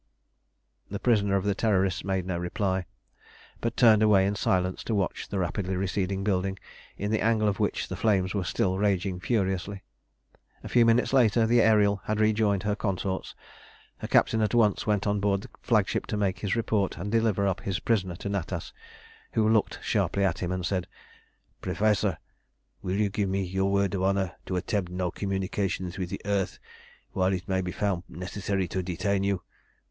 [0.89, 2.87] The prisoner of the Terrorists made no reply,
[3.59, 6.57] but turned away in silence to watch the rapidly receding building,
[6.97, 9.83] in the angle of which the flames were still raging furiously.
[10.63, 13.35] A few minutes later the Ariel had rejoined her consorts.
[13.99, 17.45] Her captain at once went on board the flagship to make his report and deliver
[17.45, 18.73] up his prisoner to Natas,
[19.33, 20.87] who looked sharply at him and said
[21.61, 22.17] "Professor,
[22.81, 26.57] will you give me your word of honour to attempt no communication with the earth
[27.11, 29.43] while it may be found necessary to detain you?